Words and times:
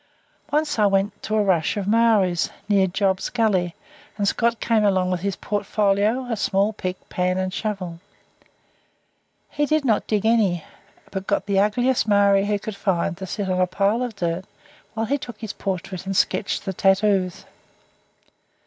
Once 0.51 0.79
I 0.79 0.87
went 0.87 1.21
to 1.21 1.35
a 1.35 1.43
rush 1.43 1.77
of 1.77 1.85
Maoris, 1.87 2.49
near 2.67 2.87
Job's 2.87 3.29
Gully, 3.29 3.75
and 4.17 4.27
Scott 4.27 4.59
came 4.59 4.83
along 4.83 5.11
with 5.11 5.21
his 5.21 5.35
portfolio, 5.35 6.25
a 6.25 6.35
small 6.35 6.73
pick, 6.73 7.07
pan, 7.07 7.37
and 7.37 7.53
shovel. 7.53 7.99
He 9.51 9.67
did 9.67 9.85
not 9.85 10.07
dig 10.07 10.25
any, 10.25 10.63
but 11.11 11.27
got 11.27 11.45
the 11.45 11.59
ugliest 11.59 12.07
Maori 12.07 12.45
he 12.45 12.57
could 12.57 12.75
find 12.75 13.15
to 13.17 13.27
sit 13.27 13.47
on 13.47 13.61
a 13.61 13.67
pile 13.67 14.01
of 14.01 14.15
dirt 14.15 14.45
while 14.95 15.05
he 15.05 15.19
took 15.19 15.37
his 15.39 15.53
portrait 15.53 16.07
and 16.07 16.17
sketched 16.17 16.65
the 16.65 16.73
tattoos. 16.73 17.45